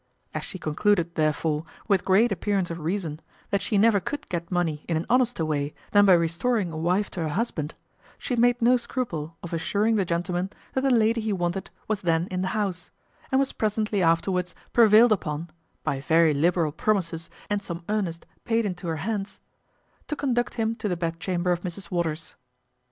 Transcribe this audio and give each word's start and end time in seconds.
As 0.33 0.43
she 0.43 0.57
concluded, 0.57 1.13
therefore, 1.13 1.63
with 1.87 2.03
great 2.05 2.31
appearance 2.31 2.71
of 2.71 2.79
reason, 2.79 3.19
that 3.51 3.61
she 3.61 3.77
never 3.77 3.99
could 3.99 4.27
get 4.29 4.49
money 4.51 4.83
in 4.89 4.97
an 4.97 5.05
honester 5.11 5.45
way 5.45 5.75
than 5.91 6.07
by 6.07 6.13
restoring 6.13 6.71
a 6.73 6.77
wife 6.77 7.11
to 7.11 7.19
her 7.19 7.27
husband, 7.27 7.75
she 8.17 8.35
made 8.35 8.59
no 8.63 8.77
scruple 8.77 9.37
of 9.43 9.53
assuring 9.53 9.97
the 9.97 10.03
gentleman 10.03 10.49
that 10.73 10.81
the 10.81 10.89
lady 10.89 11.21
he 11.21 11.31
wanted 11.31 11.69
was 11.87 12.01
then 12.01 12.27
in 12.31 12.41
the 12.41 12.47
house; 12.57 12.89
and 13.31 13.37
was 13.37 13.53
presently 13.53 14.01
afterwards 14.01 14.55
prevailed 14.73 15.11
upon 15.11 15.51
(by 15.83 16.01
very 16.01 16.33
liberal 16.33 16.71
promises, 16.71 17.29
and 17.47 17.61
some 17.61 17.83
earnest 17.87 18.25
paid 18.43 18.65
into 18.65 18.87
her 18.87 18.97
hands) 19.05 19.39
to 20.07 20.15
conduct 20.15 20.55
him 20.55 20.73
to 20.73 20.89
the 20.89 20.97
bedchamber 20.97 21.51
of 21.51 21.61
Mrs 21.61 21.91
Waters. 21.91 22.35